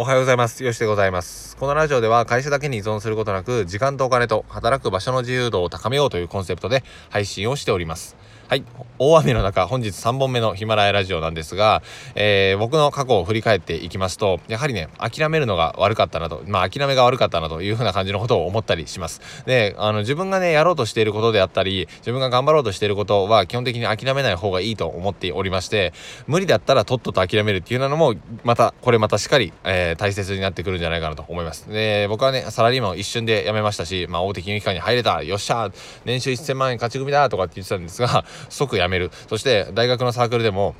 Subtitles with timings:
[0.00, 0.62] おはようございます。
[0.62, 1.56] よしでございます。
[1.56, 8.16] このラジオでは会社だけに依存することなく、時間とお金と働く場所の自由度を高めようというコンセプトで配信をしております。
[8.48, 8.64] はい。
[8.98, 11.82] 大雨の中、本日3本目のヒマラヤラジオなんですが、
[12.14, 19.20] えー、僕の過去を振り返っていきますと、やはりね、諦めるのが悪かったなと、まあ、諦めが悪かったなというふうな感じのことを思ったりします。
[19.44, 25.92] で、あの、自分がね、やろうとしていることであったり、自分が頑張ろうとしていることは、基本的に諦めない方がいいと思っておりまして、
[26.26, 31.68] 無理だったらとっとと諦めるっていうのも、また、これまたしっかり、えー、大切になってくるんじゃないかなと思います。
[31.70, 35.70] で、僕はね、サラリーマンを一瞬で辞めましたし、まあ、大手金融機関に入れた、よっしゃ
[36.06, 39.10] 年収1000万円勝ち組だとかって言ってたんですが、即辞める。
[39.28, 40.74] そして大学のサークルでも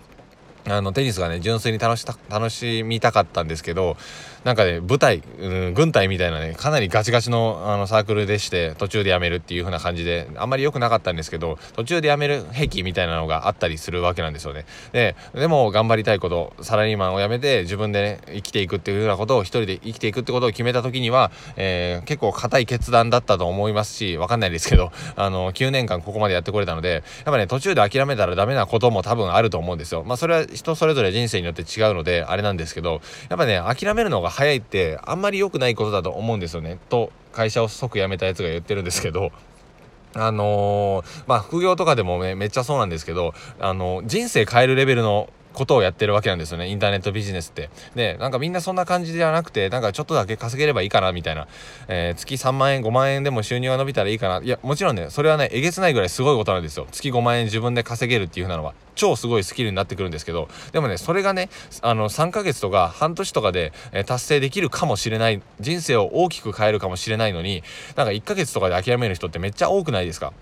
[0.68, 3.96] あのテニスがね純粋に楽し楽しみたかったんですけど
[4.45, 14.64] なんかね舞台、うん、軍隊みたいなねかなりガチガチのあのサークルでして途中で辞めるっていう風な感じであんまり良くなかったんですけど途中で辞める癖みたいなのがあったりするわけなんですよね。
[14.92, 30.05] ででも頑張りたいことサラリーマンを辞めて自分でね生きていくっていうようなことを一人で生きていくってことを決めた時には、えー、結構固い決断だったと思いますしわかんないですけどあの9年間ここまでやってこれたのでやっぱね途中で諦めたらダメなことも多分あると思うんですよ。
[30.05, 36.78] まあそれは人それぞれ人生によって違うのであれなんですけどやっぱね諦めるのが早いってあんまり良くないことだと思うんですよね。
[36.89, 39.31] と会社を即辞めたやつが言ってるんですけど
[40.14, 46.69] あのー、まあ副業とかでもねめっちゃそうなんですけどあの人生変えるレベルのことをやってるわけなんですよね。
[46.69, 47.69] インターネットビジネスって。
[47.95, 51.48] でなんかみんなそんな感じではなくてなんかちょっとだけ稼げればいいかなみたいな、
[51.89, 54.41] えー、月3万円5万円でも収入が伸びたらいいかな。
[54.42, 56.86] いやもちろんねそれはねえげつないぐらいすごいことなんですよ。
[56.91, 58.75] 月5万円自分で稼げるっていう風なのは。
[58.95, 60.48] 超すごいスキルになってくるんですけど。
[60.73, 61.51] でもねそれがね
[61.83, 65.42] あの3ヶ月とか半年とかで、えー、達成できるかもしれない。
[65.61, 67.62] 人生を大きく変えるかもしれないのに
[67.97, 70.33] なんか1ヶ月とかで諦める人ってめっちゃ多くないですか？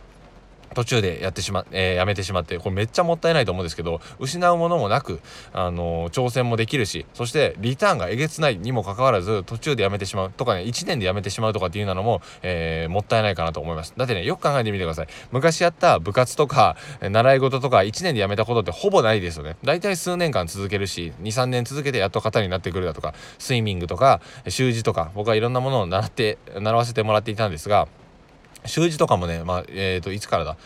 [0.76, 5.20] 途中でやってしま、えー、やめてしまってこれめっちゃもったいないと思うんですけど失うものもなく、
[5.54, 13.94] あのー、挑戦もできるしそしてリターンがえげつないにもかかわらず途中でやめてしまうとかね1年でやめてしまうとかっていうのも、えー、もったいないかなと思います。
[13.96, 15.06] だってねよく考えてみてください。
[15.32, 19.56] 昔やった部活とか習い事とか1年でやめたことってほぼないですよね。
[19.64, 27.88] 大体数年間続けるし23年続けてやっと型になってくるだとかスイミングとか習字とか僕はいろんなものを習って習わせてもらっていたんですが
[28.66, 30.56] 習字とかもね、まあ、えっ、ー、と、いつからだ？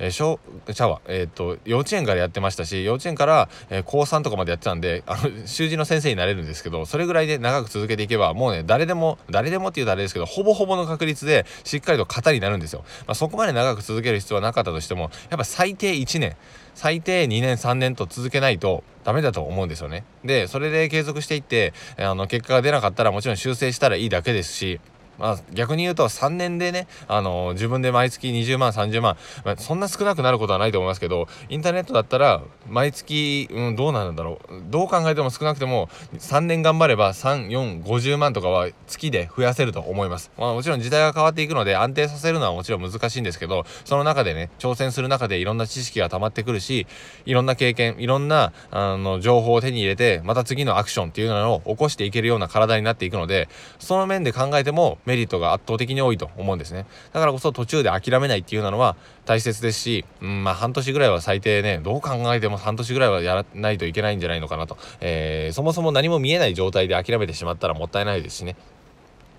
[0.00, 0.40] えー、小
[0.72, 1.00] ちゃわ。
[1.06, 16.34] えっ、と幼稚園からやってましたし幼稚園から、えー、高3とかまでやってたんであの習字の先生になれるんですけどそれぐらいで長く続けていけばもうね誰でも誰でもっていうとあれですけどほぼほぼの確率でしっかりと型になるんですよ、まあ、そこまで長く続ける必要はなかったとしてもやっぱ最低1年
[16.74, 20.04] 最低2年3年と続けないとダメだと思うんですよね。
[20.24, 24.80] でそれで継続していってあの結果が出なかったらもちろん修正したらいいだけですし
[25.18, 34.62] まあ、逆に言うと3年でね、あの、自分で毎月20万30万、まあ、そんな少なくなることはないと思いますけどインターネットだったら毎月、うん、どうなんだろう。
[34.70, 35.88] どう考えても少なくても
[36.18, 46.86] 3年頑張れば3450万とかは月で増やせると思います、まあ、もちろん時代が変わっていくので安定させるのはもちろん難しいんですけどその中でね挑戦する中でいろんな知識が溜まってくるし
[47.26, 56.86] いろんな経験いろんなあの情報を手に入れてまた次のアクションっていうのを起こしていけるような体になっていくのでその面で考えてもメリットが圧倒的に多いと思うんですね。
[57.12, 68.56] だからこそ途中で諦めないっていうのは大切ですし、うん、まあ半年ぐらいは最低ねどう考えても半年ぐらいはやらないといけないんじゃないのかなと、えー、そもそも何も見えない状態で諦めてしまったらもったいないですしね。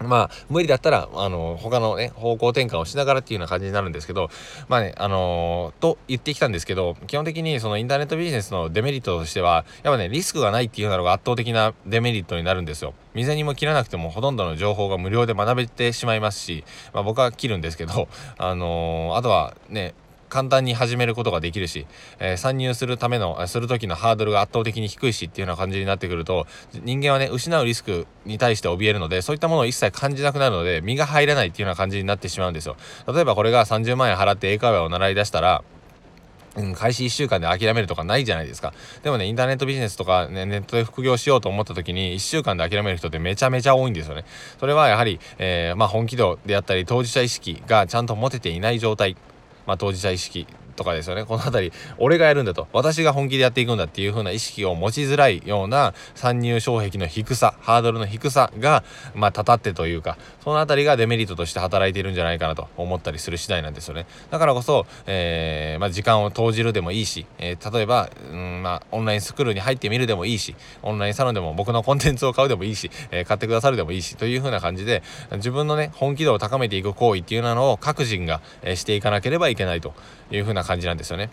[0.01, 4.29] まあ、無理だったら、あの、他のね、方向転換をしながらっていうような感じになるんですけど、
[4.67, 12.93] まあね、あのー、と言ってきたんですけど、基本的にそのインターネットビジネスのデメリットとしては、やっぱね、リスクがないっていうのが圧倒的なデメリットになるんですよ。
[13.13, 16.63] 店にも切らなくてもほとんどの情報が無料で学べてしまいますし、
[16.93, 18.07] まあ僕は切るんですけど、
[18.37, 19.93] あのー、あとはね、
[20.31, 21.85] 簡単に始めることができるし、
[22.17, 26.47] えー、参入するためのする時のハードルが圧倒的に低いしっていうような感じになってくると
[26.85, 32.77] 人間はね失うリスクに対して怯えるのでそういったものを一切感じなくなるので身が入れないっていうような感じになってしまうんですよ
[33.13, 35.63] 例えばこれが30万円払って英会話を習い出したら
[36.55, 38.73] うん、開始1週間で諦めるとかないじゃないですか。
[39.03, 44.25] でもね、インターネットビジネスとか、ね、ネットで副業しようと思った時に1週間で諦める人ってめちゃめちゃ多いんですよね。
[44.59, 49.15] それはやはり、えー、まあ、本気度であったり当事者意識がちゃんと持てていない状態
[49.65, 51.25] まあ、当事者意識とかですよね。
[51.25, 52.67] この辺り俺がやるんだと。
[52.73, 64.05] 私が本気でやっていくんだっていう風な意識を持ちづらいような参入障壁の低さハードルの低さがまあたたってというかその辺りがデメリットとして働いているんじゃないかなと思ったりする次第なんですよね。
[64.29, 75.03] だからこそ、えー、まあ、時間を投じるでもいいし、えー、例えば、うんまあ、オンラインスクールに入ってみるでもいいしオンラインサロンでも僕のコンテンツを買うでもいいし、えー、買ってくださるでもいいしという風な感じで
[75.33, 79.93] 自分のね本気度を高めていく行為っていうのを各人が、えしていかなければいけないと
[80.31, 81.29] いう風な感じなんですよね。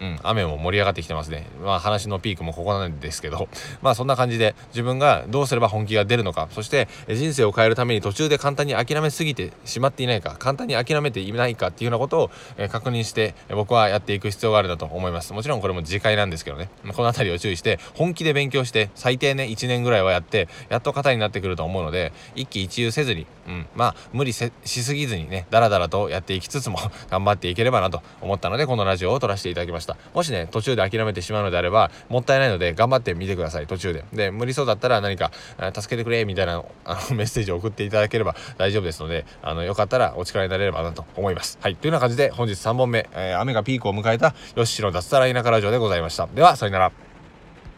[0.00, 1.46] うん、雨も盛り上がってきてますね。
[1.62, 3.48] まあ話のピークもここなんですけど、
[3.82, 15.32] まあそんな感じで自分がどうすれば本気が出るのか、そして人生を変えるために途中で簡単に諦めすぎてしまっていないか、簡単に諦めていないかっていうようなことを、え確認して僕はやっていく必要があるなと思います。
[15.32, 26.78] もちろんこれも次回なんですけどね、この辺りを注意して本気で勉強して最低ね1年ぐらいはやってやっと型になってくると思うので、一喜一憂せずに、うん、まあ無理しすぎずにね、だらだらとやっていきつつも
[27.10, 29.87] 頑張っていければなと思ったので、このラジオを撮らせていただきました。
[30.14, 34.04] もしね、途中で諦めてしまうのであれば、もったいないので頑張ってみてください、途中で。
[34.12, 35.30] で、無理そうだったら何か、
[35.74, 41.58] 助けてくれ、みたいなあの メッセージを送っていただければ大丈夫ですので、あの、よかったらお力になれればなと思います。
[41.60, 41.76] はい。
[41.76, 46.26] というような感じで、本日3本目、えー、雨がピークを迎えた、よししの脱サラ田舎ラジオでございました。
[46.34, 47.07] では、さよなら。